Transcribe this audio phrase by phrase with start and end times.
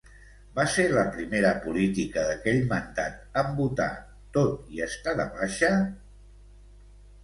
[0.53, 3.91] Va ser la primera política d'aquell mandat en votar,
[4.41, 5.77] tot i estar de baixa?